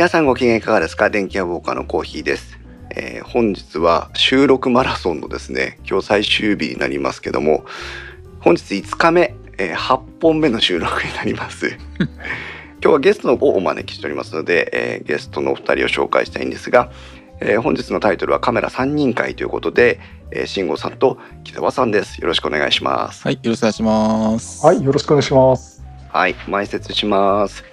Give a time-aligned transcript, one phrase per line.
[0.00, 1.10] 皆さんご機嫌いかがですか？
[1.10, 2.58] 電気屋ウォーカーのコーヒーです、
[2.96, 7.66] えー本日は収録マラソンのですね今日最終日になりますけども
[8.40, 12.08] 本日5日目、えー8本目の収録になります 今
[12.80, 16.90] 日はゲストをお招きしておりますので、えーゲストのお二人を紹介したいんですが、
[17.40, 24.64] えー本日のタイトルはカメラ3人会ということで、えー、慎吾さんと木澤さんですよろしくお願いしますはい、よろしくお願いします。
[24.66, 25.82] はい、よろしくお願いします。
[26.08, 27.69] はい、前説します。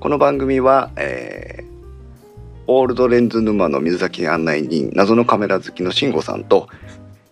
[0.00, 1.76] この番組は、えー
[2.68, 6.68] オールドレンズ沼の水崎案内人謎のカメラ好きの慎吾さんと、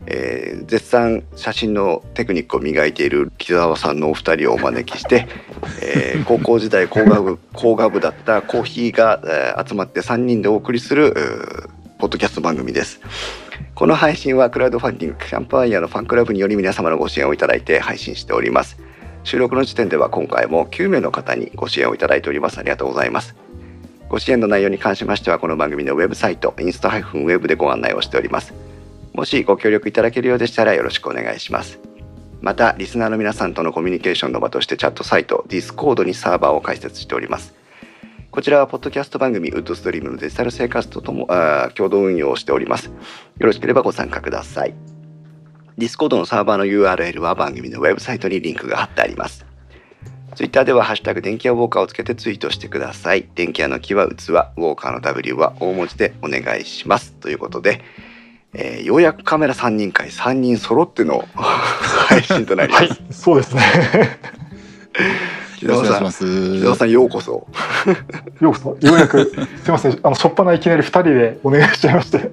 [0.07, 5.27] えー絶賛写真のテクニックを磨いている木澤さんのお二人をお招きして、
[5.83, 11.15] えー高校時代 工学部工学部だったコーヒーが、えー集まって3人でお送りする
[11.99, 13.01] ポッドキャスト番組です。
[13.75, 18.77] この配信はクラウドファンディングキャンプファイヤーのファンクラブにより皆様のご支援をいただいて配信しております。
[19.25, 22.59] 収録の時点では今回も9名の方にご支援をいただいております。
[22.59, 23.35] ありがとうございます。
[24.11, 28.53] ご支援の内容に関しましてはこの番組のウェブサイトインスタ -web でご案内をしております。
[29.15, 31.81] もしご協力いただけるようでしたらよろしくお願いします。
[32.43, 37.55] またリスナーの皆さんとのコミュニケーションの場としてチャットサイト Discord にサーバーを開設しております。
[38.31, 42.87] こちらはポッドキャスト番組ウッドストリームのデジタル生活とともあ共同運用をしております。
[42.87, 44.94] よろしければご参加ください。
[45.79, 49.45] Discord のサーバーの URL は番組のウェブサイトにリンクが貼ってあります。
[50.37, 53.29] Twitter では「ハッシュタグ電気屋ウォーカー」をつけてツイートしてください。
[53.35, 57.13] 電気屋の木は器、ウォーカーの W は大文字でお願いします。
[57.13, 57.83] ということで、
[58.53, 62.85] えーようやくカメラ3人会3人揃っての配信となります。
[62.85, 63.63] はい、そうですね。
[65.59, 66.13] 木よろしくお澤
[66.75, 67.49] ささんようこそ。
[68.41, 69.37] ようこそ、ようやく、す
[69.67, 72.31] みません、あの、しょっぱないきなり二人でお願いしちゃいまして、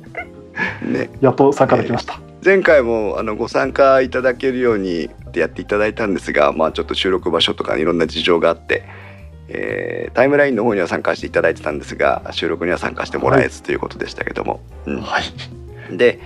[0.83, 2.19] ね、やっと参加できました。
[2.43, 8.83] 前回もあのご参加いただけるようにやっていただいたんですが、まあ、ちょっと収録場所とかいろんな事情があって、
[9.47, 15.01] えータイムラインの方には参加していただいてたんですが収録には参加してもらえずということでしたけども、うん。
[15.01, 15.97] はい。
[15.97, 16.19] で、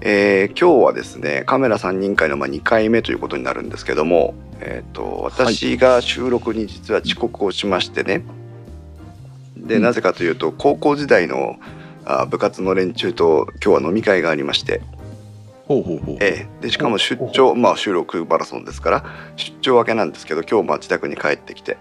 [0.00, 8.24] えー今日はですねカメラ3人会のまあ2回目ということになるんですけども、えー、と私が収録に実は遅刻をしましてね。
[9.56, 9.82] でうん。
[9.82, 11.60] なぜかというと高校時代の
[12.04, 14.82] あ部活の連中と今日は飲み会がありまして、
[15.68, 16.16] ほうほうほう。
[16.20, 19.04] ええ、でしかも出張まあ収録マラソンですから
[19.36, 21.76] 出張明けなんですけど今日も自宅に帰ってきて、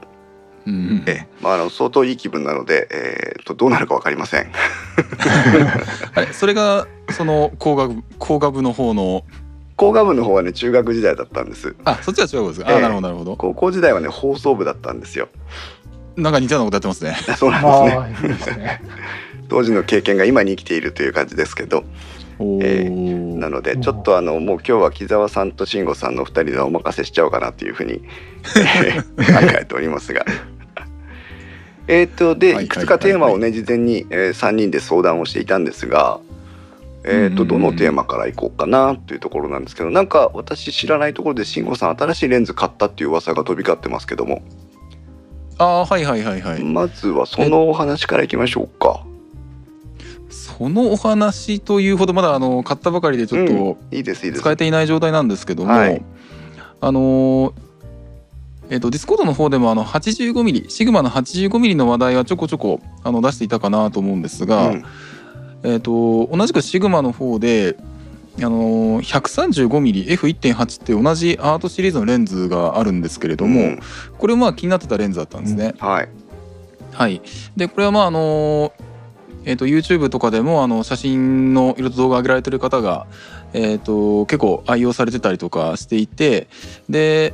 [0.68, 0.72] え
[1.08, 4.52] えまあ、あの相当いい気分なので、えー、とどうなるか分かりません。
[6.14, 9.24] あれ、それがその工学部工学部の方の。
[9.78, 12.72] 工学部の方はね中学時代だったんですあ、そっちは違うですか？
[12.72, 13.36] ええあ、なるほどなるほど。
[13.38, 15.30] 高校時代はね放送部だったんですよ
[16.16, 17.16] なんか似たようなことやってますね。
[17.38, 17.60] そうな
[18.08, 18.82] んですね。
[19.50, 21.84] 当時の経験が今に生きているという感じですけどお
[22.40, 23.40] えお。
[23.40, 28.02] なのでちょっとあのもう今日は木澤さんと慎吾さんの2人でお任せしちゃおうかなというふうに、
[28.86, 30.26] えー考えておりますが。
[31.88, 36.20] えーっとではいいくつかテーマをね事前に、え3人で相談をしていたんですが、
[37.04, 44.42] えーっとうんうんうんどのテーマからいこうかなというところなんですけどなんか私知らないところで慎吾さん新しいレンズ買ったっていう噂が飛び交ってますけども
[45.60, 46.64] あー、はいはいはいはい。
[46.64, 49.04] まずはそのお話からいきましょうか。
[50.58, 54.42] そのお話というほどまだあの買ったばかりでちょっといいですいいです。
[54.42, 56.02] 使えていない状態なんですけども、はい
[56.82, 57.54] あのー
[58.70, 64.84] えっとディスコードの方でもあの 85mm シグマの 85mm の話題はちょこちょこあの出していたかなと思うんですが、うん
[65.64, 67.78] えっと同じくシグマの方で
[68.40, 73.80] あのー 135mmF1.8 って同じアートシリーズのレンズがあるんですけれども、うん
[74.18, 75.76] これまあ気になってたレンズだったんですね。
[75.80, 76.10] はい。
[76.92, 77.22] はい、
[77.56, 78.74] でこれはまああの
[79.48, 83.08] えー、と YouTube とかでもあの写真の色と動画上げられてる方が、
[83.54, 86.48] えー、と結構愛用されてたりとかしていて
[86.90, 87.34] で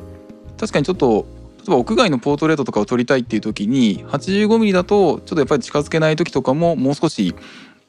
[0.60, 1.26] 確かにちょっと
[1.58, 7.34] 例えば屋外のポートレートとかを撮りたいっていう時に 85mm だとちょっとやっぱり近づけない時とかももう少し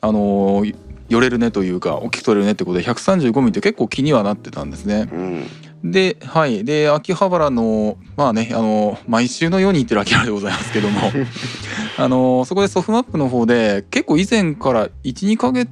[0.01, 0.65] あの
[1.09, 5.09] 寄れるねというか大きく撮れるねってことで 135mm って結構気にはなってたんですね。
[5.13, 5.91] うん。
[5.91, 6.65] ではい。
[6.65, 11.01] で秋葉原のまあねあの毎週のように行ってる秋葉原でございますけども
[11.97, 15.71] あのそこでソフマップの方で結構以前から12ヶ月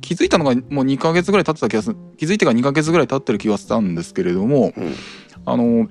[0.00, 4.94] 気づいたのがもう2ヶ月ぐらい経ってた気がする気づいてから2ヶ月ぐらい経ってる気がしたんですけれどもうん
[5.46, 5.88] あの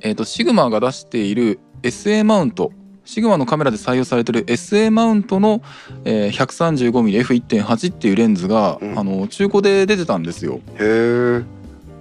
[0.00, 2.72] えっ、とシグマが出している SA マウント
[3.04, 5.62] シグマのカメラで採用されてる SA マウントの、
[6.04, 10.60] えー 135mmF1.8 っていうレンズが、うんあの中古で出てたんですよ。
[10.78, 11.44] へえ。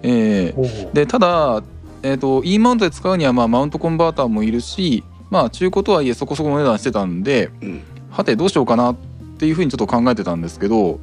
[0.03, 1.63] えーでただ、
[2.03, 5.03] えー、と E マウントで使うにはまあマウントコンバーターもいるし
[5.33, 7.81] まあ中古とはいえそこそこの値段してたんでうん。
[8.11, 8.95] はてどうしようかなっ
[9.39, 10.97] ていうふうにちょっと考えてたんですけどやっ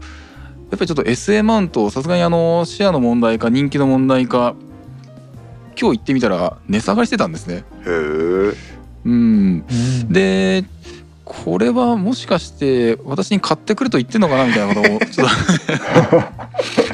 [0.71, 4.55] ぱりちょっと SA マウントさすがにあのシェアの問題か人気の問題か
[5.81, 7.56] 今日行ってみたら値下がりしてたんですね。
[7.56, 8.55] へえ。
[9.05, 9.75] うん、う
[10.05, 10.12] ん。
[10.12, 10.65] で
[11.25, 15.29] これはもしかして私に買ってくると言ってんのかなみたいなことをちょっ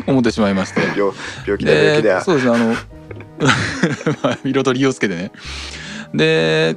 [0.06, 0.80] と 思ってしまいまして。
[0.80, 1.12] 病
[1.46, 2.74] 病気だ病気だでそうですねあの
[4.24, 5.32] まあ彩りをつけてね。
[6.14, 6.76] で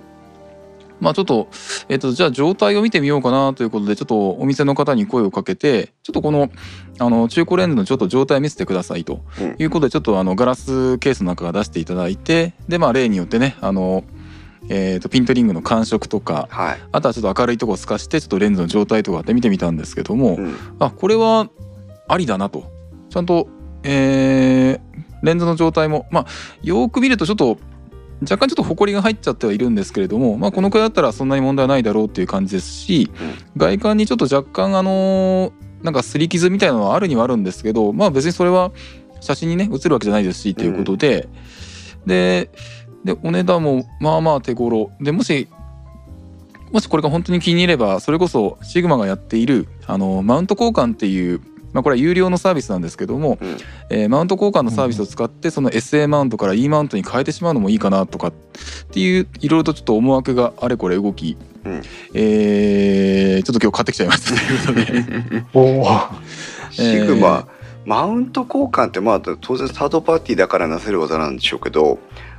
[1.00, 1.50] まあちょっと,、
[1.88, 6.50] えっとじゃあ状態を見てみようかなということでちょっとお店の方に声をかけてちょっとこの
[7.00, 9.22] あの中古レンズのちょっと状態見せてくださいと。
[9.40, 9.56] うん。
[9.58, 14.04] いうことでちょっとあのガラスケースの中から出していただいてでまあ例によってねあの、
[14.70, 20.56] えー、とピントリングの感触とかはい、あとはちょっと明るいところを透かしてちょっとレンズの状態とかって見てみたんですけども、うん。
[20.80, 21.50] あこれは
[22.08, 22.72] ありだなと。
[23.10, 23.48] ちゃんと、
[23.84, 24.90] えー
[25.22, 26.26] レンズの状態もまあ
[26.64, 27.58] よーく見るとちょっと
[28.22, 33.10] 若干ちょっと埃が入っちゃってはいるんですけれども、まあ、このくらいだったらそんなに問題ないだろうっていう感じですし、
[33.56, 38.72] 外観にちょっと若干あのーなんか擦り傷みたいなのはあるにはあるんですけどまあ別にそれは
[39.22, 41.28] 写真にね写るわけじゃないですしっていうことで、
[42.06, 42.52] で
[43.04, 44.92] でお値段もまあまあ手頃。
[45.00, 45.48] でもし
[46.72, 51.42] もしこれが本当に気に入ればそれこそシグマがやっているあのマウント交換っていう、
[51.74, 53.58] まあ、これは有料のサービスなんですけども、うん。
[53.90, 58.34] えーマウント交換のサービスを使ってその SA マウントから E マウントに変えてしまうのもいいかなとかっ
[58.92, 61.82] ていういろいろとちょっと思惑があれこれ動き、うん。
[62.14, 64.74] えーちょっと今日買ってきちゃいました。
[64.74, 65.46] ということで。
[65.54, 65.88] おお。
[66.72, 67.48] シグマ、
[67.86, 71.98] マウント交換ってまあ当然サードパーティーだからなせる技なんでしょうけど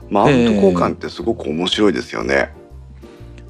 [0.08, 2.52] マウント交換ってすごく面白いですよね。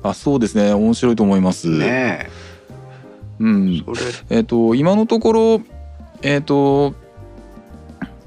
[0.03, 0.73] あそうですね。
[0.73, 1.69] 面白いと思います。
[1.69, 2.31] ね
[3.41, 3.85] うん。
[4.29, 5.63] え、っ、と今のところ
[6.23, 6.95] えっ、と、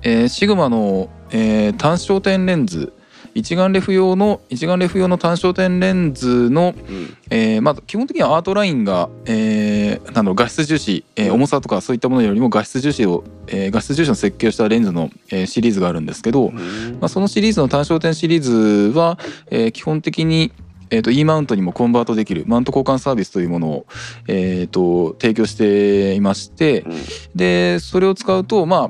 [0.01, 2.93] えーシグマの、えー単焦点レンズ
[3.35, 7.17] 一眼レフ用の一眼レフ用の単焦点レンズの、うん。
[7.31, 11.33] えーまあ、基本的にはアートラインが、えーなん画質重視、えーうん。
[11.35, 16.97] 重さとかそういったものよりも画質重視を、えー画質重視の設計をしたレンズの、えーシリーズがあるんですけど、うん。
[16.99, 19.17] まあ、そのシリーズの単焦点シリーズは、
[19.49, 20.51] えー基本的に、
[20.89, 23.85] えー、と E マウントにもコンバートできるマウント交換サービスというものを、
[24.27, 26.93] えー、と提供していましてうん。
[27.35, 28.87] でそれを使うと、まあ、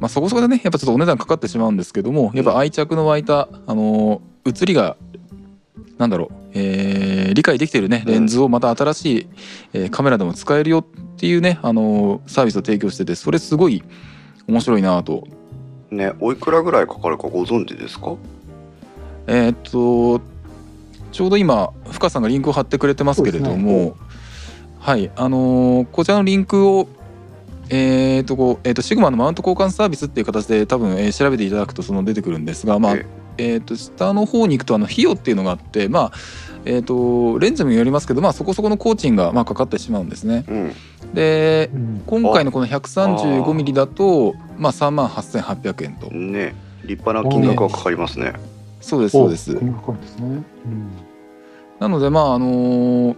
[0.00, 4.20] まあそこそこでねやっぱちょっとお値段かかってしまうんですけどもやっぱ愛着の湧いた、あのー
[4.50, 4.96] 写りが
[5.98, 9.28] なんだろう、えー理解できてるねレンズをまた新しい、
[9.74, 10.84] えーカメラでも使えるよっ
[11.16, 13.82] ていうね、あのーサービスを提供しててそれすごい
[14.46, 15.26] 面白いなと。
[15.90, 18.14] ねおいくらぐらいかかるかご存知ですか？
[19.26, 20.20] えーっと
[21.12, 23.96] ちょうど今深さんがリンクを貼ってくれてますけれども、
[24.78, 26.88] はいあのーこちらのリンクを
[27.70, 33.06] えーっとこうえーっとシグマのマウント交換サービスっていう形で多分、えー調べていただくとその出てくるんですが、まあえ
[33.38, 33.56] え。
[33.56, 36.12] ーっと下の方に行くとあの費用っていうのがあってまあ
[36.64, 40.44] えーっとレンズにもよりますけど、まあ、そこそこの工賃がまあかかってしまうんですね。
[40.48, 40.72] うん。
[41.14, 42.02] でうん。
[42.06, 46.10] 今回のこの 135mm だとまあ3万8800円と。
[46.10, 48.32] ね立派な金額がかかりますね。
[48.80, 49.72] そうですそうですですね。
[50.66, 50.90] うん
[51.80, 53.16] なのでまああのー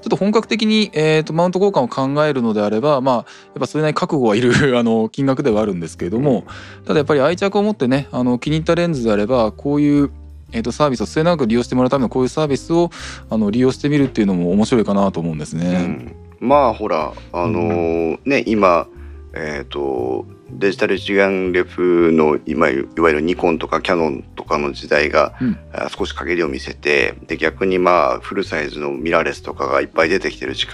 [0.00, 3.24] ちょっと本格的に、えー、とマウント交換を考えるのであればまあやっ
[3.60, 6.44] ぱそれなりに覚悟はいる あの金額ではあるんですけれども
[6.86, 10.10] ただやっぱり愛着を持ってねあの気に入ったレンズであればこういう、
[10.52, 12.90] えー、とサービスを末永く利用してもらうためのこういうサービスを
[13.28, 15.82] あの利用してみるっていうのも面白いかなと思うんですうね。
[15.82, 18.86] ん、まあほらあのーね今
[19.34, 25.58] えっ、とデジタル一眼レフの今いわゆるニコンとかキヤノンとかの時代が、うん。
[25.72, 30.66] あ少し陰りを見せてで逆にまあフルサイズのミラーレスとかがいっぱい出てきてる時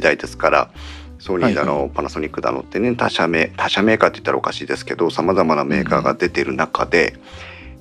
[0.00, 0.70] 代ですから
[1.18, 1.90] ソニーだの、はい。
[1.90, 7.16] パナソニックだのってね他社メ他社メーカーって言ったらおかしいですけどさまざまなメーカーが出てる中で、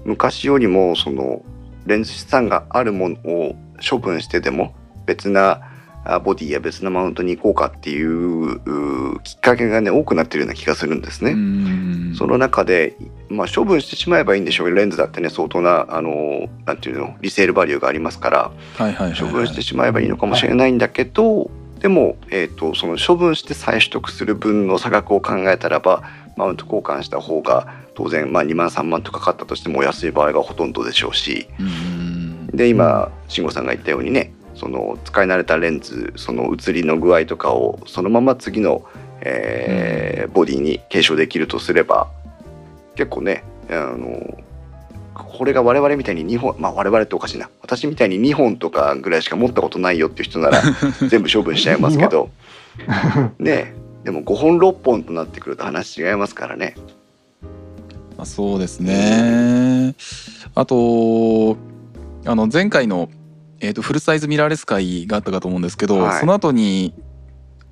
[0.06, 1.44] 昔よりもその
[1.86, 3.56] レンズ資産があるものを
[3.90, 4.76] 処分してでも
[5.06, 5.69] 別なあ
[6.24, 11.32] ボディや別なマウントに行こうかっていうきっかけがね多くなってるような気がするんですね。
[11.32, 12.16] うん。
[12.18, 12.96] その中で、
[13.30, 14.68] まあ、処分してしまえばいいんでしょう。
[14.68, 19.20] けどレンズだってね相当なあのなんていうのリセールバリューがありますからはいはいはいはい。
[19.20, 26.04] 処分してしまえばいいのかもしれないんだけど、でも、えー、とその処分して再取得する分の差額を考えたらば
[26.36, 31.48] マウント交換した方が当然、まあ、2万3万とかかったとしても安い場合がほとんどでしょうし。
[31.60, 32.00] うん。
[32.48, 38.84] で今慎吾さんが言ったようにねその使い慣れたレンズその写りの具合とかをそのまま次の、
[39.22, 40.00] えー
[40.34, 42.08] ボディに継承できるとすれば
[42.96, 44.38] 結構ねあの
[45.14, 50.62] これが我々みたいに2本まあ我々っておかしいな私みたいに2本とかぐらいしか持ったことないよっていう人なら
[51.10, 52.30] 全部処分しちゃいますけど
[53.40, 53.74] ね
[54.04, 56.76] でも5本6本となってくると話違いますからね。
[58.18, 59.96] まあ、そうですね。
[60.56, 61.58] あと
[62.26, 63.10] あの前回の、
[63.62, 66.20] えー、とフルサイズミラーレス会があったかと思うんですけど、はい。
[66.20, 66.94] その後に、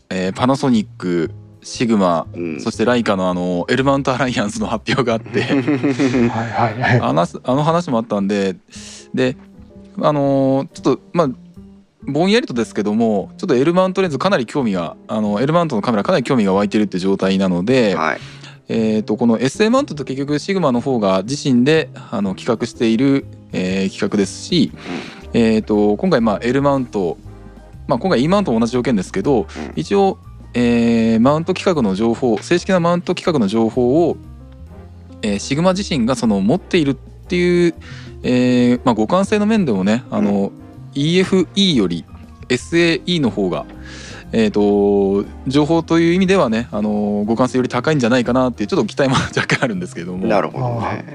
[0.09, 2.61] えーパナソニックシグマうん。
[2.61, 5.41] そしてライカのあのエルマウントアライアンスの発表があって。
[5.43, 5.59] はい
[6.29, 7.01] はいはい。
[7.01, 7.13] あ
[7.55, 8.55] の話もあったんで
[9.13, 9.37] で
[10.01, 11.29] あのーちょっとまあ
[12.03, 18.19] ぼんやりとですけどもちょっと L マウントレンズかなり興味があの L マウントのカメラかなり興味が湧いてるって状態なので、はい。
[18.69, 24.71] えー、とこの SA マウントと結局シグマの方が自身であの企画している、えー企画ですし、
[25.33, 27.17] えー、と今回まあ L マウント、
[27.87, 29.47] まあ、今回 E マウントも同じ条件ですけど、うん。
[29.75, 30.17] 一応、
[30.53, 34.17] えーマウント規格の情報正式なマウント規格の情報を、
[35.21, 37.75] えーシグマ自身がその持っているっていう、
[38.23, 40.51] えーまあ、互換性の面でもねあの、
[40.93, 42.05] EFE より
[42.49, 43.65] SAE の方が、
[44.31, 50.25] えー、と情報という意味ではねあの互換性より高いんじゃないかなっていうちょっと期待も 若干あるんですけれども。
[50.25, 51.05] なるほどね。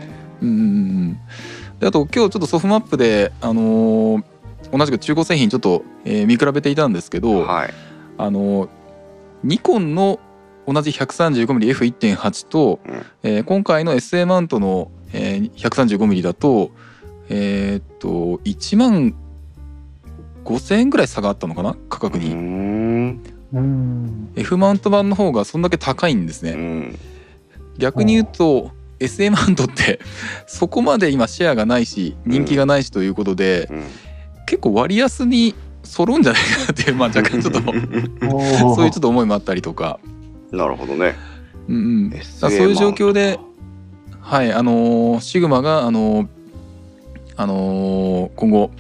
[0.42, 1.18] うんうんうん
[1.82, 4.24] であと今日ちょっとソフマップで、あのー
[4.70, 7.74] 同じく中古製品ちょっと、えー見比べていたんですけど、はい。
[8.18, 8.68] あのー
[9.42, 10.20] ニコンの
[10.64, 13.02] 同じ 135mmF1.8 と、うん。
[13.24, 16.70] えー今回の SA マウントの、えー 135mm だと
[17.28, 18.08] えーっと
[18.44, 19.16] 1万
[20.44, 21.76] 5,000円ぐらい差があったのかな？
[21.88, 23.22] 価格に、ん。
[23.52, 24.32] うん。
[24.36, 26.52] F マウント版の方がそんだけ高いんですね。
[26.52, 26.98] うん。
[27.76, 28.70] 逆に言うと
[29.30, 30.00] マウントって
[30.46, 33.82] そこまで今シェアがないし人気がないしということで、うん。
[34.46, 37.60] 結構割安に揃うんじゃないかなっていう まあ若干ちょっと
[38.74, 39.98] そういうちょっと思いもあったりとか、
[40.50, 41.16] なるほどね。
[41.68, 41.78] うんう
[42.16, 43.38] ん、そういう状況で
[44.20, 46.26] はいあのーシグマがあのー
[47.36, 48.70] あのー今後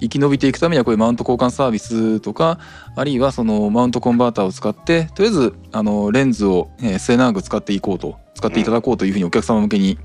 [0.00, 2.58] 生き延びていくためにはこういうマウント交換サービスとか
[2.96, 9.98] あるいはそのマウントコンバーターを使ってとりあえずあのレンズをえー末永く使っていこうと使っていただこうというふうにお客様向けに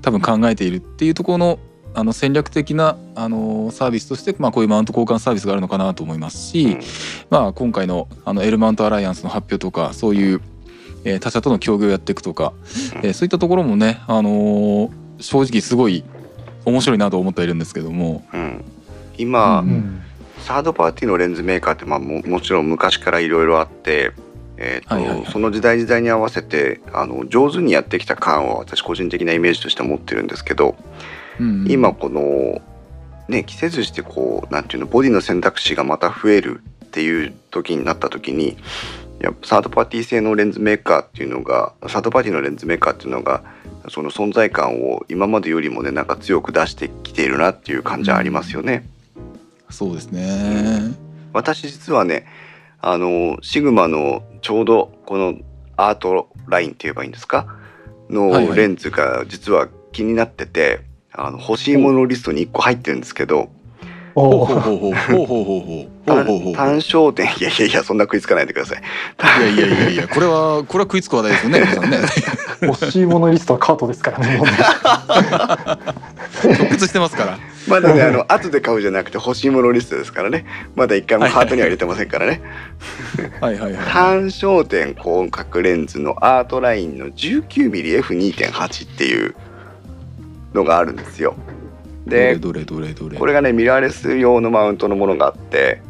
[0.00, 1.58] 多分考えているっていうところの
[1.94, 6.80] あの戦略的なあのサービスとして、まあ、こういうマウント交換サービスがあるのかなと思いますし、うん。
[7.28, 10.40] まあ、今回のあの L マウントアライアンスの発表とかそういう、
[11.04, 12.54] えー他社との協業をやっていくとか、
[13.02, 16.02] えーそういったところもね、あのー正直すごい
[16.64, 18.64] 面白いなと思っているんですけども、うん。
[19.18, 19.62] 今。
[20.38, 24.12] サードパーティーのレンズメーカーってまあももちろん昔からいろいろあって、
[24.62, 30.76] えーとはいはいはいその時代時代に合わせてあの上手にやってきた感を私個人的なイメージとして持ってるんですけど、
[31.40, 32.60] うん今この
[33.28, 38.56] ね着せずしてこうなんていうのボディの選択肢がまた増えるっていう時になった時に
[39.20, 43.42] やっぱサードパーティー製のレンズメーカーっていうのがサードパーティーのレンズメーカーっていうのが
[43.88, 48.86] その存在感を今までよりもねなんか強く出してきているなっていう感じはありますよね。
[49.70, 50.94] そうですね。
[51.32, 52.26] 私実はね
[52.82, 55.34] あの、シグマのちょうどこの
[55.76, 57.46] アートラインって言えばいいんですか？
[58.10, 60.80] のレンズが実は気になってて、
[61.12, 63.50] あの欲しいものリストに1個入ってるんですけど、
[66.54, 67.26] 単焦点。
[67.38, 68.82] いやいやいやそんな食いつかないでください。
[69.54, 71.98] いやいやいやいやこれはこれは食いつく話題ですよね皆さんね。
[72.62, 74.40] 欲しいものリストはカートですからね。
[76.44, 77.38] 直結してますから。
[77.68, 80.44] まだねあの後で買うじゃなくて欲しいものリストですからね。
[80.74, 82.42] まだ一回もハートには入れてませんからね。
[83.40, 89.34] はいはいはい単焦点広角レンズのアートラインの 19mmF2.8 っていう
[90.54, 91.36] のがあるんですよ。
[92.06, 93.18] でどれどれどれどれ。
[93.18, 95.80] これがねミラーレス用のマウントのものがあって、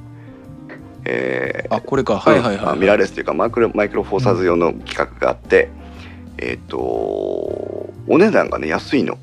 [1.05, 2.19] えーあこれか。
[2.19, 5.71] はいはいはいまあミラーレスというかマイクロマイクロフォーサーズ用の規格があって、
[6.37, 9.19] えっ、とお値段がね安いの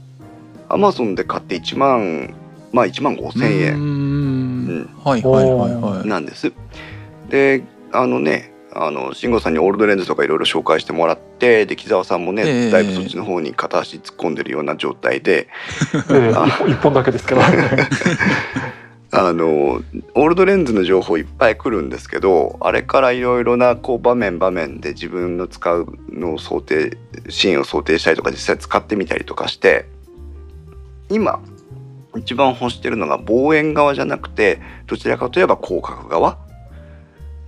[0.70, 2.34] アマゾンで買って1万
[2.72, 3.74] まあ1万5千円。
[4.84, 4.90] ん。
[5.04, 6.08] はいはいはいはい。
[6.08, 6.54] なんです。
[7.30, 12.72] であのねあの慎吾さんにオールドレンズとかいろいろ紹介してもらってで木澤さんもね、ええ。
[12.72, 15.48] だいぶそっちの方に片足突っ込んでるような状態で
[16.12, 17.42] ええ一本一本だけですけど。
[19.12, 26.96] あのオールドレンズの情報いっぱい来るんですけどあれからいろいろなこう場面場面で自分の使うのを想定
[27.28, 29.88] シーンを想定したりとか実際使ってみたりとかして
[31.10, 31.40] 今
[32.16, 36.38] 一番欲してるのが望遠側じゃなくてどちらかといえば広角側。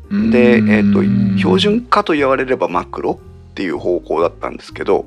[0.10, 3.20] で、えー、と標準化と言われればマクロ
[3.51, 5.06] っていう方向だったんですけど。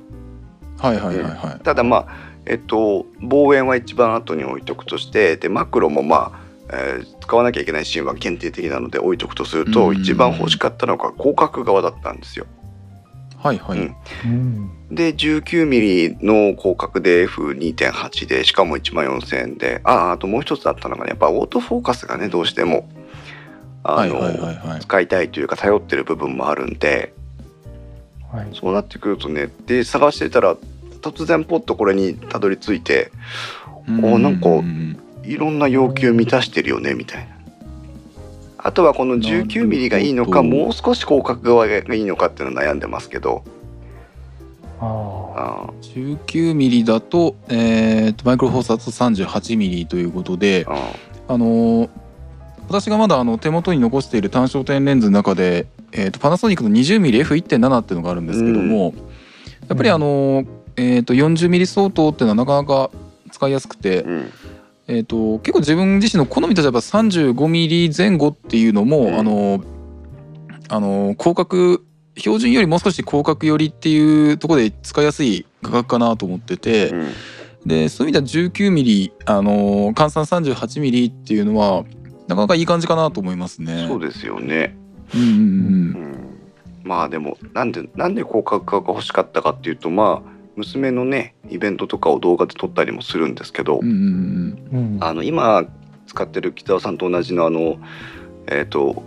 [0.78, 1.60] はいはいはいはい。
[1.62, 2.06] ただまあ
[2.46, 6.40] えっと望遠は一番後に置いとくとしてでマクロもまあ、
[6.72, 9.96] えー使わなきゃいけないシーンは限定的なので置いとくとするとうん。
[9.96, 12.46] 一番欲しかったのが広角側だったんですよ。
[13.44, 13.78] はいはい。
[13.78, 13.96] うん。
[14.24, 14.70] うん。
[14.90, 19.82] で 19mm の広角で F2.8 でしかも1万4000円で。
[19.84, 22.88] ああともう一つあったのがねやっぱオートフォーカスがねどうしても
[23.82, 24.80] あの、はいはいはいはい。
[24.80, 27.12] 使いたいというか頼ってる部分もあるんで。
[28.32, 28.48] はい。
[28.54, 30.56] そうなってくるとねで探してたら
[31.02, 33.12] 突然ポッとこれにたどり着いて
[33.86, 37.33] おなんかうんいろんな要求満たしてるよねみたいな。
[38.64, 43.44] あとはこの 19mm がいいのかもう少し広角側がいいのかっていうの悩んでますけど。
[44.80, 45.72] ああ。
[45.82, 50.78] 19ミリだと,、えーとマイクロフォーサーと38ミリということでーあ。
[51.28, 51.90] あのー
[52.66, 58.94] 私がまだあの手元に残している単焦点レンズの中で、えー、とパナソニックの 20mmF1.7 っていうのがあるんですけども、
[59.68, 62.90] やっぱりあの、えー、と 40mm 相当っていうのはなかなか
[63.30, 64.32] 使いやすくて、うん
[64.86, 69.64] えー、と結構自分自身の好みとしてはやっぱ 35mm 前後っていうのも、うんあの
[70.70, 71.82] あの広角
[72.16, 77.08] 標準よりもう少し広角寄りっていうところで使いやすい価格かなと思ってて、うん
[77.66, 81.84] でそういう意味では 19mm あの換算 38mm っていうのは
[82.28, 83.86] なかなかいい感じかなと思いますね。
[83.88, 84.76] そうですよね。
[85.14, 86.14] うんうんうん
[86.82, 95.64] まあでもなんでなんで広角化が欲しかったかっていうとまあ娘のねイベントとかを動画で撮ったりもするんですけど、うんうんあの今
[96.06, 97.78] 使ってる北尾さんと同じのあの
[98.46, 99.02] えっ、と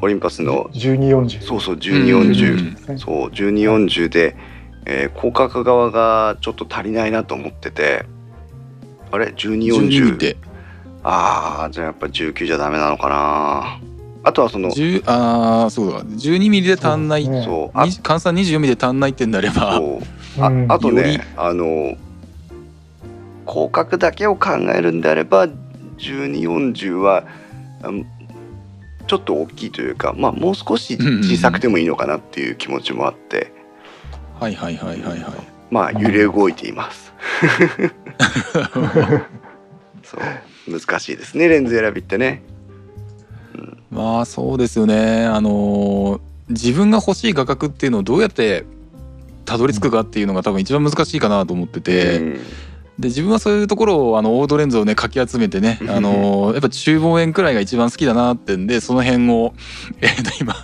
[0.00, 4.36] オリンパスの1240そうそううん1240、ですねそう1240で、
[4.86, 8.06] えー広角側がちょっと足りないなと思ってて
[9.12, 10.36] あれ？12 1240って。
[11.02, 13.80] ああじゃあやっぱ19じゃダメなのかな。
[14.22, 16.02] あとはその10ああそうだ。
[16.02, 19.76] 12mm で足んない、そう換算 24mm で足んないってんであれば。
[19.76, 20.70] そうあうん。
[20.70, 21.96] あとねあの
[23.46, 25.48] 広角だけを考えるんであれば
[25.98, 27.24] 1240は
[27.82, 28.06] うん
[29.06, 33.52] ちょっと大きいというか、まあ、もう少し小さくてもいいのかなっていう気持ちもあって、
[34.38, 35.32] はいはいはいはいはい。
[35.68, 37.12] まあ揺れ動いています。
[40.04, 40.20] そう。
[40.70, 42.42] 難しいですねレンズ選びってね。
[43.90, 45.26] まあそうですよね。
[45.26, 46.20] あのー
[46.50, 48.64] 自分が欲しい画角っていうのをどうやって
[49.50, 52.32] たどり着くかっていうのが多分一番難しいかなと思ってて、うん。
[53.00, 59.54] で自分はそういうところをあのオードレンズをねかき集めてね、あのーやっぱ中望遠くらいが一番好きだなってんでその辺を、
[60.00, 60.54] えー、と今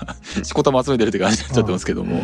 [0.45, 2.23] しこたま集めてるって感じになっちゃってますけども、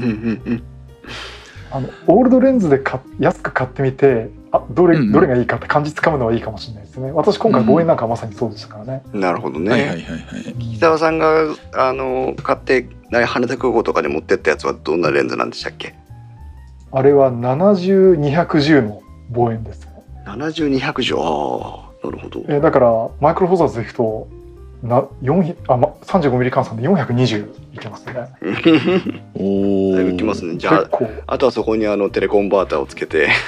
[1.72, 5.12] あのオールドレンズで買っ安く買ってみてあどれうんうん。
[5.12, 7.10] どれがいいかって感じつかむのはいいかもしれないですね。
[7.10, 9.70] 私今回望遠なんかはまさにそうでしたからね、なるほどね。
[9.70, 10.54] はいはいはいはい。
[10.76, 15.94] 北沢さんがあの買ってな羽田空港とかで持ってったやつはどんなレンズなんでしたっけ？
[16.92, 19.92] あれは70210の望遠ですね
[20.26, 22.44] ?70200 乗ああなるほど。
[22.48, 24.28] えーだからマイクロフォーザーズでいくと
[24.82, 28.14] な4あ、ま、35mm 換算で420いけますね。
[29.34, 30.56] おおだいぶきますね。
[30.56, 30.88] じゃあ
[31.26, 33.28] あとはそこにあのテレコンバーターをつけて。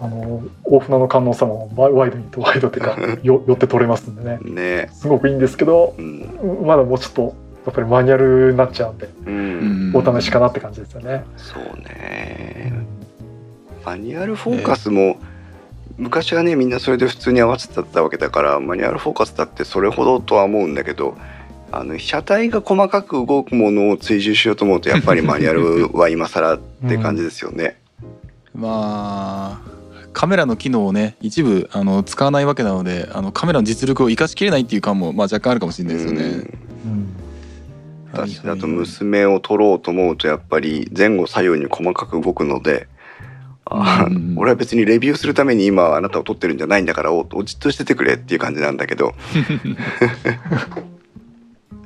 [0.00, 4.38] あの大船の観音様もワイワイドにとワイドっていうかよ寄って撮れますんでね。
[4.44, 4.90] ね。
[4.92, 11.24] すごくいいんですけどうん、まだもうちょっとやっぱりマニュアルになっちゃうんでうんお試しかなって感じですよね。
[11.36, 12.72] そうね
[13.84, 15.18] マニュアルフォーカスも、
[15.98, 21.16] 昔はねみんなそれで普通に合わせてたわけだからマニュアルフォーカスだってそれほどとは思うんだけど
[21.70, 27.80] あの被写体が細かく動くものを追従しようと思うとやっぱりマニュアルは今更って感じですよね。
[28.54, 29.74] まあ
[30.12, 36.24] カメラの機能をね一部あの使わないわけなのであのカメラの実力を生かしきれないっていう感も、まあ、若干あるかもしれないですよね。
[36.24, 36.34] うんう
[36.94, 37.13] ん
[38.14, 42.88] 私だと娘を撮ろうと思うとやっぱり前後左右に細かく動くので、
[43.66, 49.14] あうんうん俺は別にレビューするために今あなたを撮ってるんじゃないんだからおおじっとしててくれっていう感じなんだけど。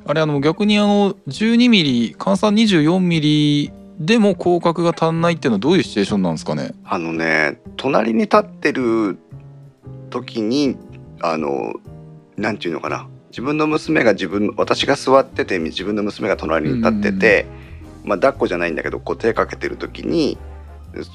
[0.05, 6.73] あれあの逆にあの 12mm 換算 24mm でも広角が足んないっていうのはどういうシチュエーションなんですかね？
[6.83, 9.19] あのね隣に立ってる
[10.09, 10.77] 時に
[11.21, 11.73] あの
[12.37, 13.07] なんていうのかな？
[13.29, 17.45] 自分の娘が自分私が座ってて自分の娘が隣に立ってて、
[18.03, 20.37] まあ抱っこじゃないんだけどこう手かけてる時に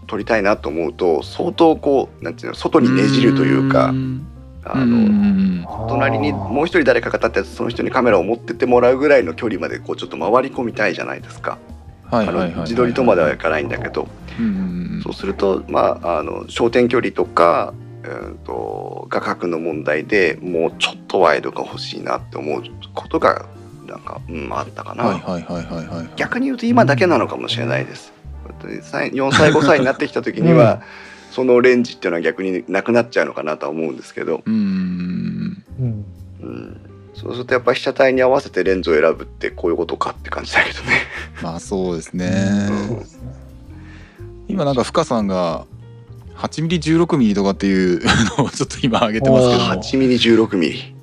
[0.07, 4.27] 撮りたいなと思うと相当こうなんていうの外にねじるというかん。
[4.64, 5.62] あうん。
[5.62, 11.59] の隣にもう一人誰かが立っててその人にカメラを持ってってもらうぐらいの距離までこうちょっと回り込みたいじゃないですか。
[12.11, 14.09] あの自撮りとまではいかないんだけど。
[15.03, 17.74] そうすると、まあ、あの焦点距離とか、
[18.05, 22.62] うん、と画角の問題でもうちょっとワイドが欲しいなって思う
[22.95, 23.47] ことが
[23.87, 28.14] なんか、うん、あったかな、はいはいはいはいはい逆に言うと今だけなのかもしれないです。
[28.64, 30.83] 4歳5歳になってきた時には、
[31.31, 35.62] そのレンジっていうのは逆になくなっちゃうのかなとは思うんですけど、うん。
[35.81, 36.05] うん。
[36.40, 36.81] うん、
[37.14, 41.03] そうするとやっぱ被写体に合わせてレンズを選ぶってこういうことかって感じだけどね。
[41.43, 42.31] まあそうですね、
[42.88, 43.35] そうですね
[44.47, 45.67] 今なんか深さんが
[46.37, 48.03] 8mm16mm とかっていう
[48.38, 50.09] のをちょっと今上げてますけども。
[50.09, 50.94] 8mm16mm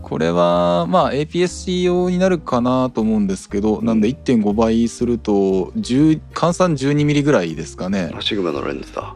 [0.00, 5.32] これはまあ APS-C 用になるかなと思うんですけどなんで1.5倍すると
[5.76, 8.10] 10換算 12mm ぐらいですかね。
[8.20, 9.14] シグマのレンズだ。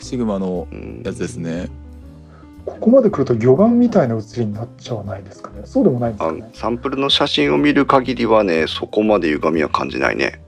[0.00, 1.02] シグマのうん。
[1.04, 1.68] やつですね。
[2.64, 5.62] ここまで来ると魚眼みたいな写りになっちゃわないですかね。
[5.64, 6.50] そうでもないんですあかね。
[6.52, 10.40] サンプルの写真を見る限りはねそこまで歪みは感じないね。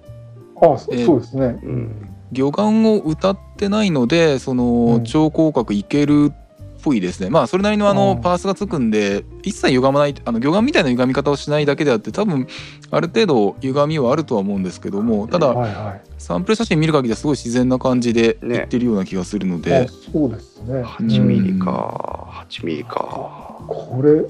[0.62, 5.04] あそうですね、うん魚眼を歌ってないのでそのうん。
[5.04, 7.30] 超広角いけるっぽいですね。
[7.30, 8.20] まあそれなりのあのうん。
[8.20, 12.46] パースがつくんで一切歪まないあの魚眼みたいな歪み方をしないだけであって多分
[12.90, 16.00] ある程度歪みはあるとは思うんですけどもただはいはい。
[16.18, 18.56] サンプル写真見る限りはすごい自然な感じでね。
[18.56, 20.82] いってるような気がするのあで、そうですね。
[20.82, 22.46] 8ミリか。
[22.48, 23.60] 8ミリか。
[23.68, 24.24] これ、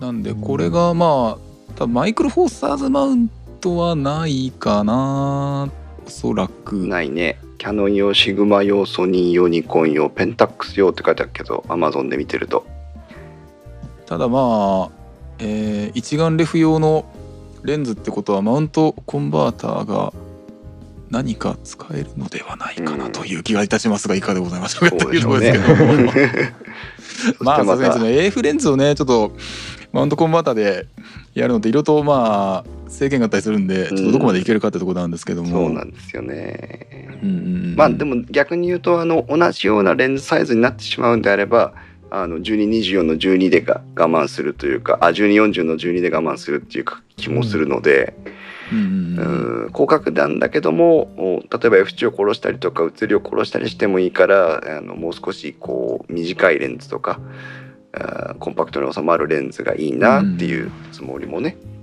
[0.00, 3.34] なんでこれがまあ多分マイクロフォーサーズマウント
[3.70, 5.70] はないかな
[6.06, 6.86] おそらく。
[6.86, 7.38] ないね。
[7.58, 12.66] キャノン用シグマ用ソニー用ニコン用ペンタックス用って書いてあるけどアマゾンで見てると。
[14.06, 14.90] ただまあ、
[15.38, 17.06] えー一眼レフ用の
[17.62, 20.12] レンズってことはマウントコンバーターが
[21.10, 26.12] 何か使えるのではないかなという気がいたしますがいかがでございましょうかというところですけども
[27.40, 29.32] まあさすがにその AF レンズをねちょっと
[29.92, 30.86] マウントコンバーターで
[31.32, 37.18] やるのっていろいろとまあ制限があったりするんでちょっとどこまでいけるかってところなんですけども、そうなんですよね。
[37.22, 37.40] うんうんう
[37.72, 37.76] ん。
[37.76, 41.74] まあでも逆に言うとあの同じようなレンズサイズになってしまうんであれば
[42.10, 48.14] あの1224の12でが我慢するというかあ1240の12で我慢するっていうか気もするので、
[48.70, 57.20] 広角なんだけどもお例えば F 値を殺したりとか写りを殺したりしてもいいからあのもう少しこう短いレンズとか
[57.92, 61.73] あコンパクトに収まるレンズがいいなっていうつもりもね、うん。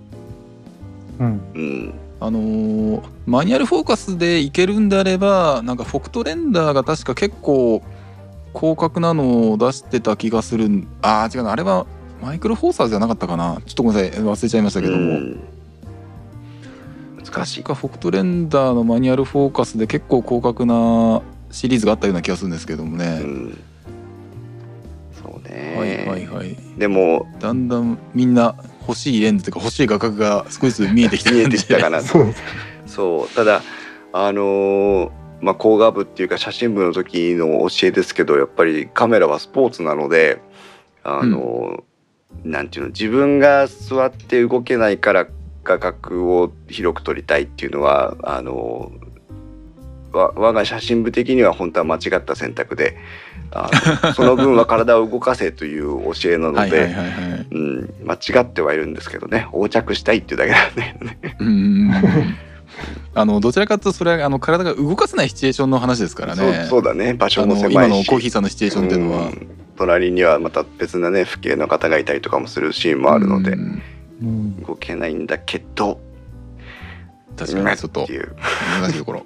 [1.20, 7.82] うん、あのーマニュアルフォーカスでいけるんであればなんかフォクトレンダーが確か結構
[8.54, 10.88] 広角なのを出してた気がするん。
[11.02, 11.52] あー違うな。
[11.52, 11.86] あれは
[12.22, 13.62] マイクロフォーサーズじゃなかったかな。
[13.66, 14.24] ちょっとごめんなさい。
[14.24, 15.40] 忘れちゃいましたけども、うん。
[17.24, 17.64] 難しい。
[17.64, 23.58] 確かフォクトレンダーのマニュアルフォーカスで結構広角なシリーズがあったような気がするんですけどもうね、ん、
[25.24, 26.58] そうね、はいはいはい。
[26.78, 28.34] でもだんだんみん。
[28.34, 28.56] な
[28.88, 32.44] 欲しいレンズというか欲しい画角が少しずつ見えてきた見えてきたかな そうです。
[32.88, 33.62] そうただ
[34.14, 40.40] あのーまあ工画部っていうか写真部の時の教えですけどやっぱりカメラはスポーツなので
[41.04, 45.28] あのーなんていうの自分が座って動けないから
[45.64, 49.11] 画角を広く撮りたいっていうのはあのー
[50.12, 52.98] わ我が写真部的には本当は間違った選択で
[53.52, 53.70] あ
[54.04, 56.96] の その分は体を動かせという教えなので、
[58.04, 62.52] 間違ってはいるんですけどね横着したいっていうだけなんだよね。
[63.14, 66.42] あのどちらかというとそれはあの体が動かせないシチュエーションの話ですからね。
[66.42, 67.14] そうそうだね。
[67.14, 67.74] 場所も狭いし。
[67.74, 69.28] 今のコーヒーさんのシチュエーションっていうのは。
[69.28, 69.48] ん。
[69.78, 73.82] 隣にはまた別なね父兄の方がいたりとかもするシーンもあるので、うん。
[74.22, 74.64] うん。
[74.64, 76.00] 動けないんだけど。
[77.38, 78.08] 確かにちょっと
[78.82, 79.26] 難しいところ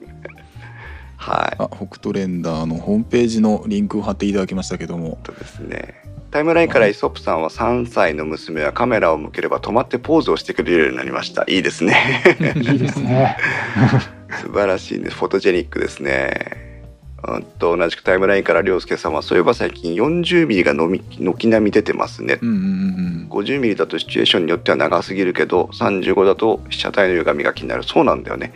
[1.25, 1.55] はい。
[1.57, 5.17] あ北斗レンダーのホームページのリンクを貼っていただきましたけども。
[5.23, 5.95] とですね。
[6.29, 11.45] タイムラインからイソップさんは3歳の娘はカメラを向ければ止まってポーズをしてくれるようになりました。
[11.47, 11.95] いいですね。
[12.55, 13.37] いいですね。
[14.41, 16.83] 素晴らしいですフォトジェニックですね。
[17.27, 22.37] うんと同じくタイムラインから涼介さんはそういえば最近 40mm がのみ軒並み出てますね。
[22.39, 27.83] うんうんうん50ミリだとシチュエーションによっては長すぎるけど35だと被写体の歪みが気になる。
[27.83, 28.53] そうなんだよね。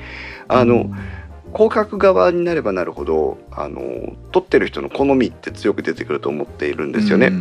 [0.47, 0.91] あの、
[1.53, 7.31] 広角側になればなるほどあの撮ってる人の好みって強く出てくると思っているんですよね、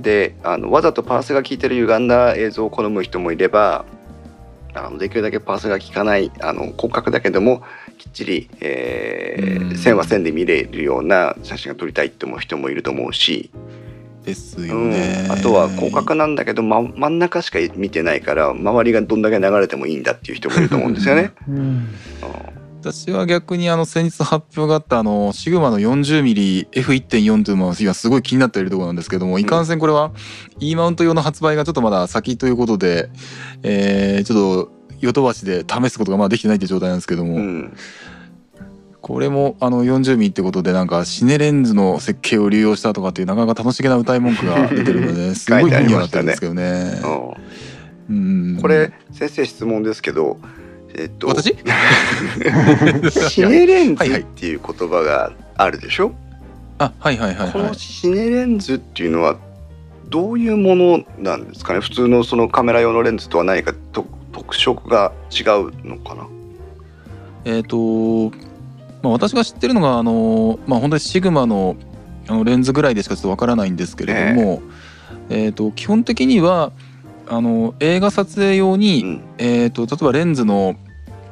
[0.00, 3.84] であのわざとパースが効いてる歪んだ映像を好む人もいれば
[4.74, 7.62] あのできるだけパースが効かないあの広角だけども
[7.98, 9.76] きっちり、えーうん。
[9.76, 13.50] 線は線で見れるような写真が撮りたいって思う人もいると思うし、
[14.24, 14.90] ですようん。
[14.90, 21.32] ね、あとは広角なんだけど、ま、真ん中しか見てないから周りがどんだけ流れてもいいんだっていう人もいると思うんですよね。
[21.48, 21.56] うん。
[21.56, 21.88] うん
[22.92, 30.12] 私は逆にあの先日発表があったあのシグマの 40mmF1.4 というのは今すごい気になっているところなんですけどもいかんせんこれは
[30.58, 33.10] E マウント用の発売がちょっとまだ先ということで、
[33.62, 37.76] えーちょっとヨトバシで試すことがまだできてないっていう状態なんですけども、うん。
[39.00, 47.00] これもあの 40mm ってことでなんかシネレンズの設計を流用したとかっていうなかなか楽しげな歌い文句が 出てるのですごい気にはなってるんですけどね。
[48.08, 48.16] うん。
[48.16, 48.58] うん。
[48.60, 50.38] これ先生質問ですけど、
[50.98, 51.54] えっと、私？
[53.30, 56.12] シネレンズっていう言葉があるでしょ、
[56.78, 57.74] あはいはいはいこのはい。
[57.76, 59.36] シネレンズっていうのは
[60.08, 61.80] どういうものなんですかね？
[61.80, 66.26] 普通のそのカメラ用のレンズとは何かと特色が違うのかな？
[67.44, 68.30] えっ、と、
[69.02, 71.76] まあ、私が知ってるのがあの、まあ、本当にシグマの
[72.26, 74.62] あのレンズぐらいでしかちょっとわからないんですけれども、
[75.30, 76.72] えー、と基本的には
[77.28, 79.22] あの映画撮影用に、うん。
[79.38, 80.74] えー、と例えばレンズの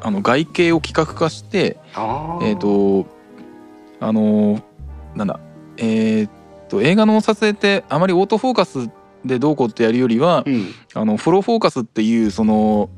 [0.01, 3.07] あの外形を規格化して、えー、と
[4.01, 4.63] あの
[5.15, 5.41] なんだ
[5.79, 6.29] えー、
[6.69, 8.91] と映画の撮影ってあまりオートフォーカス
[9.25, 10.69] でどうこうってやるよりは、うん。
[10.95, 12.89] あのフォローフォーカスっていうその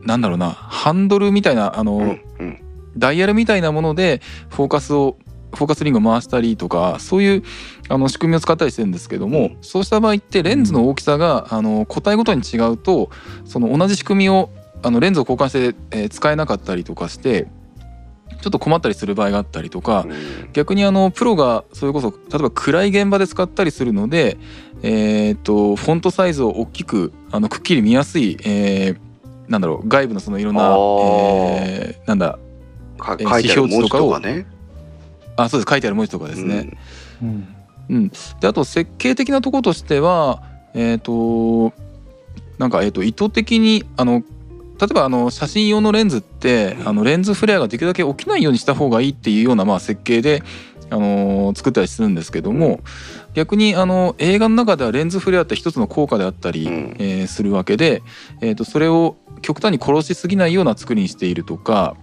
[0.00, 2.58] なんだろうなハンドルみたいなあの、うんうん。
[2.96, 5.16] ダイヤルみたいなものでフォーカスを
[5.52, 7.42] フォーカスリングを回したりとかそういう
[7.88, 9.58] あの仕組みを使ったりしてるんですけども、うん。
[9.60, 13.10] そうした場合ってレンズの大きさがあの個体ごとに違うと
[13.44, 14.50] その同じ仕組みを
[14.82, 17.46] あのレンズを交換して、えー使えなかったりとかして
[18.40, 24.36] ちょっと困ったりする場合があったりとか、うん逆にあのプロがそれこそ例えば暗い現場で使ったりするので、
[24.82, 28.98] えー、とフォントサイズを大きくあのくっきり見やすい、えー
[29.48, 30.78] なんだろう外部のそのいろんな、あー。
[30.78, 34.46] えーなんだえーか書いてある文字とかね。
[35.36, 35.70] あそうです。
[35.70, 36.70] 書いてある文字とかですね。
[37.22, 37.54] うん。
[37.90, 38.08] うん。
[38.40, 40.42] であと設計的なところとしては
[40.74, 41.72] えっ、と
[42.58, 44.22] なんか、えー、と意図的にあの
[44.82, 50.42] 例えばあの写真用のレンズってあのレンズフレアができるだけ起きないようにした方がいいっていうようなまあ設計で、
[50.90, 52.80] あのー作ったりするんですけども、
[53.32, 56.96] 逆にあの映画の中ではレンズフレアって一つの効果であったり、うん。
[56.98, 58.02] えーするわけで、
[58.40, 61.96] えー、とそれを極端に殺しすぎないような作りにしているとか、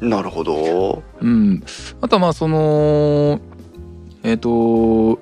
[0.00, 1.02] なるほど。
[1.20, 1.62] うん、
[2.00, 3.40] あとはまあその
[4.22, 5.18] えっ、と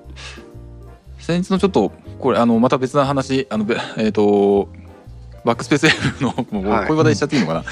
[1.18, 4.68] 先日のちょっとこれあのまた別な話あのべえっ、と
[5.44, 7.64] バックスペース F のもうこうはいいう話題しちゃっていいのかな、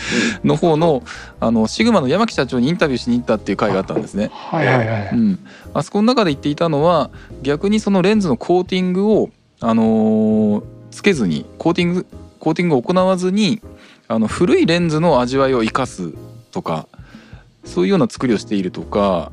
[0.44, 1.02] の方の
[1.40, 4.30] あのシグマの山木社長にインタビューしに行ったっていう回があったんですね。
[4.32, 5.10] はいはいはい。
[5.12, 5.38] うん、
[5.74, 7.10] あそこの中で言っていたのは
[7.42, 12.06] 逆にそのレンズのコーティングを、あのーつけずにコーティング
[12.40, 13.60] コーティングを行わずに
[14.08, 16.12] あの古いレンズの味わいを生かす
[16.50, 16.88] とか
[17.64, 19.30] そういうような作りをしているとか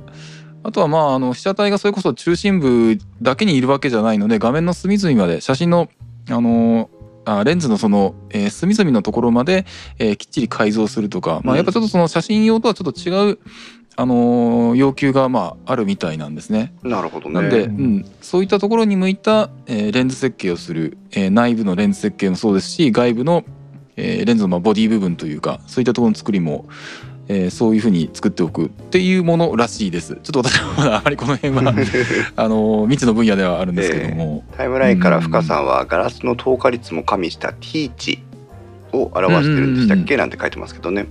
[0.63, 5.89] あとはまああの被写体がそれこそ中心部だけにいるわけじゃないので画面の隅々まで写真の、
[6.30, 6.94] あのー
[7.25, 9.65] あレンズのその、えー隅々のところまで、
[9.99, 13.39] えーきっちり改造するとか、まあ、やっぱちょっとその写真用とはちょっと違う
[13.97, 16.73] あのー要求がまああるみたいなんですね。
[16.83, 17.35] なるほどね。
[17.35, 23.43] なんで、ううんんそういったところに向いた、えーレンズ設計をする、えー内部のレンズ設計もそうですし外部の、
[23.95, 26.65] えーレンズのまあボディ部分というかそういったところの作りも、
[27.27, 30.15] えーそういうふうに作っておくっていうものらしいです。
[30.21, 31.61] ちょっと私はまだあまりこの辺は
[32.35, 38.19] あのー未知の分野ではあるんですけども、タイムラインから深さんはガラスの透過率も加味した T 値
[38.93, 40.17] を表してるんでしたっけ？
[40.17, 41.07] なんて書いてますけどね。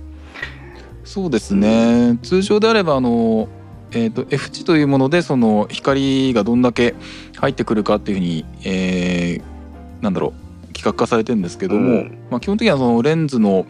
[1.03, 3.47] そうですね通常であればあの、
[3.91, 6.95] えー、と F 値というものでその光がどんだけ
[7.37, 9.55] 入ってくるかっていうふうに、えー
[10.01, 10.33] なんだろ
[10.69, 13.65] う企画化されてるんですけども、うんまあ、基本的にはそのレンズの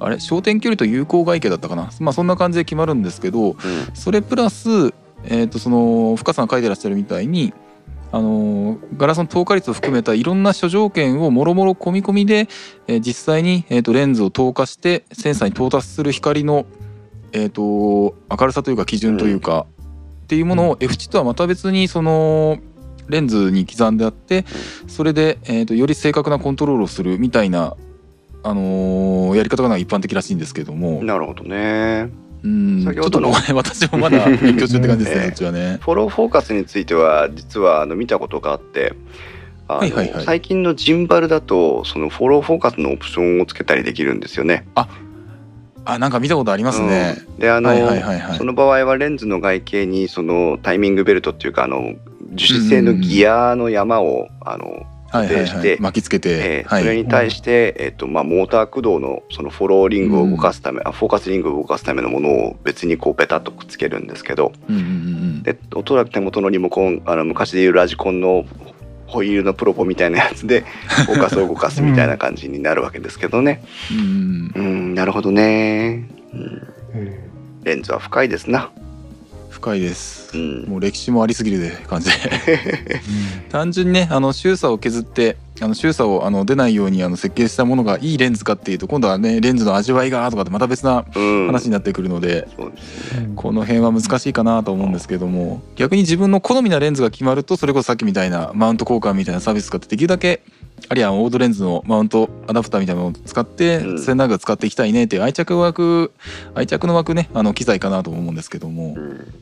[0.00, 0.16] あれ？
[0.16, 3.56] 焦点距離と有効外形だったかな、まあ、そんな感じで決まるんですけど
[3.94, 4.68] それプラス、
[5.24, 7.52] えー、とその深さんが書いてらっしゃるみたいに
[8.10, 12.48] あのーガラスの透過率を含めたいろんな諸条件をもろもろ込み込みで、
[12.86, 16.64] えー実際に、えー、とレンズを透過してセンサーに到達する光の、
[17.32, 19.66] えー、と明るさというか基準というか、
[20.24, 22.58] っていうものを F 値とはまた別にその
[23.08, 24.44] レンズに刻んであって
[24.86, 27.76] それで、えー、とより正確なコントロールをするみたいな、
[28.42, 32.10] あのーやり方が一般的らしいんですけども、なるほどね。
[32.42, 35.78] うん先ほどの 私もまだ勉強中って感じですね、ええそっちはね。
[35.80, 38.94] フォローフォーカスについては実はあの見たことがあって
[39.66, 44.66] あの、はいはいはい最近のジンバルだとそのフォローフォーカスのオプションをつけたりできるんですよね。
[44.74, 47.16] あなんか見たことありますね。
[47.28, 47.70] うんであの、
[48.36, 51.94] その場合はレンズの外形にそのタイミングベルトっていうかあの
[52.34, 64.52] 樹脂製のギアの山を、あのはいはいは固定してい、巻きつけて、えーはい、それに対して、えっとまあ、モーター駆動のそのフォローリングを動かすため、あフォーカスリングを動かすためのものを別にこうペタッとくっつけるんですけど。
[64.68, 68.44] うんうんうんでおそらく手元のリモコンあの昔でいうラジコンの
[69.06, 70.60] ホイールのプロポみたいなやつで
[71.06, 73.64] フォーカスを動かすみたいな感じになるわけですけどね。
[73.90, 74.94] うんうんうん。
[74.94, 76.62] なるほどね、うん。
[76.94, 77.28] え。
[77.64, 78.70] レンズは深いですな。
[79.58, 80.36] 深いです。
[80.36, 80.40] う。
[80.40, 80.64] ん。
[80.68, 82.16] もう歴史もありすぎるで感じで
[82.46, 83.00] え
[83.50, 100.42] 単純にねあの周差を削ってあの周差をあの出ないようにあの設計したものがいいレンズかっていうと今度はねレンズの味わいがとかってまた別なうん、話になってくるので、そうんこの辺は難しいかなと思うんですけども逆に自分の好みなレンズが決まるとそれこそさっきみたいなマウント交換みたいなサービス使ってできるだけ
[100.88, 103.98] あるいはオードレンズのマウントアダプターみたいなものを使ってうん。
[103.98, 106.12] それ長く使っていきたいねっていう愛着枠
[106.54, 108.94] 愛着の枠ねあの機材かなと思うんですけども。
[108.96, 109.34] うんうん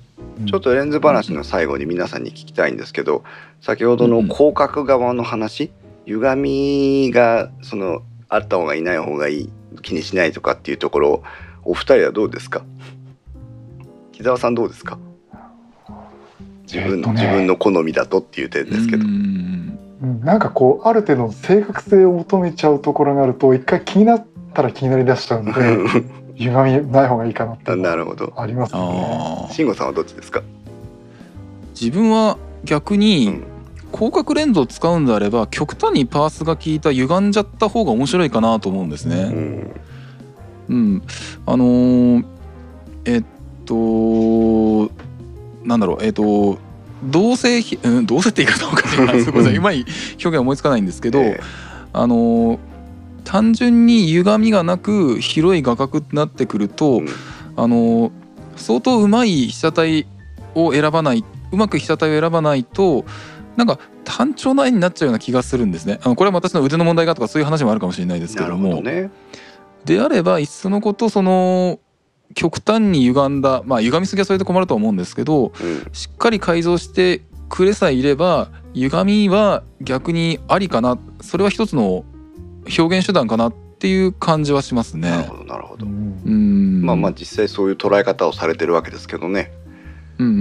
[0.46, 3.24] ちょっとレンズ話の最後に皆さんに聞きたいんですけど
[3.60, 5.70] 先ほどの広角側の話
[6.06, 9.50] 歪みがそのあった方がいない方がいい
[9.82, 11.22] 気にしないとかっていうところ
[11.64, 12.64] お二人はどうですか？
[14.12, 14.98] 木澤さんどうですか？
[16.62, 17.22] 自分,、えっとね。
[17.22, 19.04] 自分の好みだとっていう点ですけど。
[20.24, 25.52] なんかこうある程度正確性を求めちゃうところがあると一回気になったら気になりだしちゃうんで
[26.38, 28.32] 歪みない方がいいかなってなるほど。
[28.36, 28.80] ありますね。
[29.50, 30.42] 慎吾さんはどっちですか、
[31.78, 33.44] 自分は逆うにん。
[33.94, 39.24] 広角レンズを使うんであれば極端にパースが効いた歪んじゃった方が面白いかなと思うんですうね。
[39.24, 39.70] ん。
[40.68, 41.02] うん、
[41.46, 42.24] あのー
[43.06, 43.24] えっ
[43.64, 44.90] と
[45.64, 46.04] なんだろう。
[46.04, 46.58] えっと
[47.04, 49.12] どうせひ、うん、どうせって言い方おかしいな。
[49.24, 49.84] すごいうまい
[50.22, 51.40] 表現思いつかないんですけど、え
[51.92, 52.58] あの
[53.26, 57.08] 単純に歪みがなく広い画角ってなってくると、うん
[57.58, 58.12] あの
[58.56, 60.06] 相当うまい被写体
[60.54, 63.04] を選ばないうまく被写体を選ばないと
[63.56, 65.98] なんか単調な絵になっちゃうような気がするんですね。
[66.02, 69.10] あのこれは私の腕の問題がとかそういう話もあるかもしれないですけどもほどね。
[69.84, 71.80] であればいっそのことその
[72.34, 82.04] 極端に歪んだまあ歪みすぎはそれで困るとは思うんですけどうんしっかり改造してくれさえいれば歪みは逆にありかなそれは一つの
[82.78, 85.10] 表現手段かなっていう感じはしますね。
[85.10, 85.86] なるほどなるほど。
[85.86, 89.52] うんうんまあまあ実際そういう捉え方をされてるわけですけどね。
[90.18, 90.38] うんうんう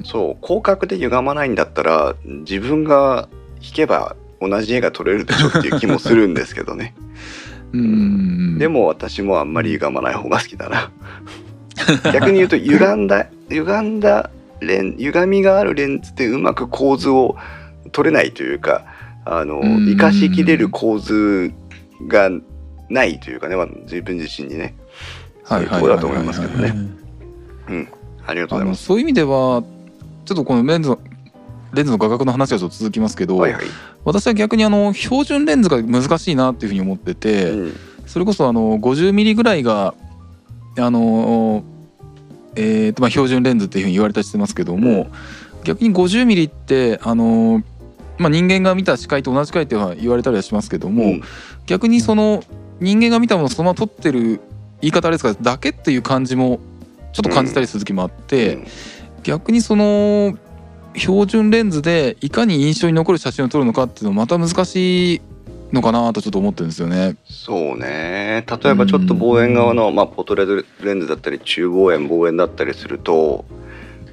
[0.00, 3.28] んそう広角で歪まないんだったら自分が
[3.62, 6.94] 弾けば同じ絵が撮れるでしょっていう気もするんですけどね。
[7.72, 10.90] うんでも私もあんまり歪まない方が好きだな。
[12.12, 17.36] 逆に言うと歪んだ歪んだレン歪みがあるレンズでうまく構図を
[17.92, 18.84] 取れないというか
[19.24, 21.52] あのうん生かしきれる構図
[22.08, 22.30] が
[22.88, 24.74] ないというかね、まあ、自分自身にね
[25.44, 26.74] そういうところだと思いますけどね。
[28.24, 28.84] ありがとうございます。
[28.84, 29.62] そういう意味では
[30.24, 30.98] ちょっとこのレンズの
[31.72, 33.64] レンズの画角の話はちょっと続きますけど、はいはい。
[34.04, 39.94] 私は逆にあの標準レンズが難しいなっていうふうに思ってて、うんそれこそあの50ミリぐらいが
[40.76, 41.64] あの
[42.56, 45.06] えーとまあ標準レンズっていうふうに言われたりしてますけども、
[45.64, 47.62] 逆に50ミリってあの
[48.22, 51.22] まあ人間が見た視界と同じ視界っていうのは言われたりはしますけども、うん。
[51.66, 52.42] 逆にその
[52.80, 54.40] 人間が見たものをそのまま撮ってる
[54.80, 56.60] 言い方あれですがだけっていう感じも
[57.12, 58.66] ちょっと感じたりする時もあって、うん。
[59.22, 60.36] 逆にその
[60.94, 65.20] 標準レンズでいかに印象に残る写真を撮るのかっていうのはまた難しい
[65.72, 67.16] のかなとちょっと思ってるんですよね。
[67.24, 68.44] そうね。
[68.46, 73.44] 例えばちょっと望遠側の、まあ、ポートレートレンズだったり中望遠望遠だったりすると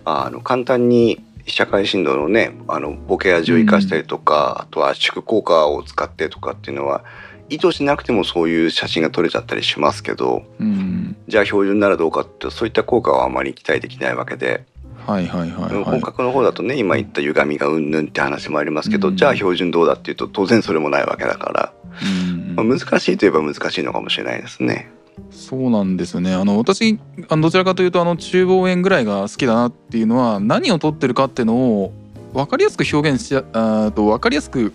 [0.06, 7.03] あの簡単に被写界深度のねあのボケ味を生かしたりとか、あとは圧縮効果を使ってとかっていうのは
[7.49, 14.63] 意図しなくてもそういう写真が撮れちゃったりしますけどうん、じゃあ標準ならどうかってそういった効果はあまり期待できないわけで、
[15.07, 15.83] はいはいはいはい。
[15.83, 16.01] 本。
[16.01, 19.17] 格の方だとね今言った歪みがうんぬんって話もありますけど、うん。
[19.17, 22.55] じゃあ標準どうだっていうと当然それもないわけだから、うん。
[22.55, 24.91] まあ、難しいといえば難しいのかもしれないですね。
[25.32, 31.93] そうなんですよねあの私あのどちらかというとあの中望遠ぐらいが好きだなっていうのは何を撮ってるかっていうのを
[32.34, 34.73] 分かりやすく表現しあーと分かりやすく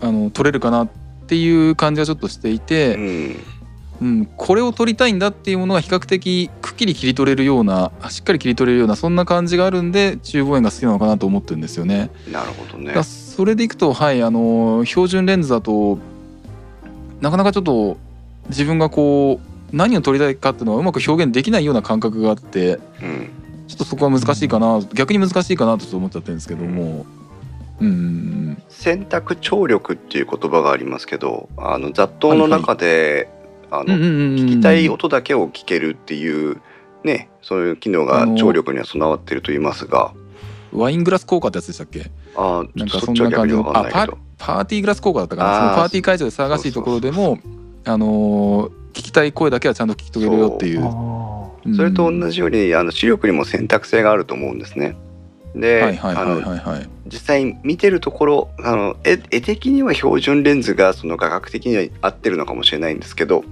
[0.00, 0.88] あの撮れるかなっ
[1.26, 3.36] ていう感じはちょっとしていて、うん
[4.00, 12.10] うん、これを撮りたいんだっていうものが比較的くっきり切り取れるようなしっかり切り取れるようなそんな感じがあるんで中望遠が好きなのかなと思ってるんですよね。
[12.30, 12.94] なるほどね。
[13.02, 15.98] それでいくとはいあの標準レンズだと
[17.20, 17.96] なかなかちょっと
[18.48, 23.30] 自分がこう何を撮りたいかっていうのはうまく表現できないような感覚があってうん、
[23.68, 27.06] ちょっとそこは難しいかな逆に難しいかなとちょっと思っちゃってるんですけども。
[27.80, 28.62] うん。
[28.68, 33.28] 選択聴力っていう言葉がありますけどあの雑踏の中で、
[33.70, 36.60] あの聞きたい音だけを聞けるっていう
[37.04, 40.12] ねそういう機能が聴力には備わってると言いますが。
[40.72, 42.10] ワイングラス効果ってやつでしたっけ？
[42.36, 44.18] あーなんかそんな感じの分かんないけど。
[44.38, 45.58] パーティーグラス効果だったかな？
[45.58, 47.38] そのパーティー会場で騒がしいところでも
[47.84, 50.82] あのー聞きたい声だけはちゃんと聞き取れるよっていう。
[51.76, 54.96] それと同じようにあの視力にも選択性があると思うんですね。
[55.54, 55.98] で、
[57.06, 63.44] 実際見てるところあの絵絵的には標準レンズがその画角的には合ってるのかもしれないんですけど、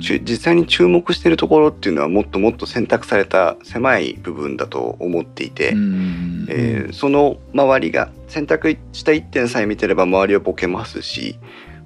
[0.00, 6.46] 実際に注目してるところっていうのはもっともっと選択された狭い部分だと思っていて、うん。
[6.48, 11.38] えーその周りが選択した一点さえ見てれば周りはボケますし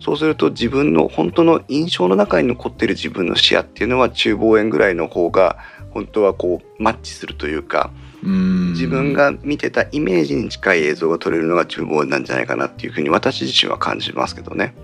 [0.04, 5.56] そうすると自分の本当の印象の中に残ってる自分の視野っていうのは中望遠ぐらいの方が
[5.92, 7.90] 本当はこうマッチするというか
[8.22, 14.74] うん自分が見てたイメージに近い映像が撮れるのが中望遠なんじゃないかなっていうふうに私自身は感じますけどね。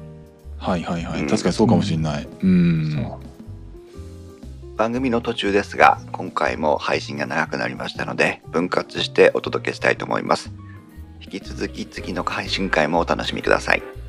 [0.57, 2.29] はいはいはい、うん確かにそうかもしれない。
[2.43, 3.21] うん。
[4.81, 10.51] 番組の途中ですが今回も配信が長くなりましたので分割してお届けしたいと思います
[11.21, 14.00] 引き続き次の配信会もお楽しみください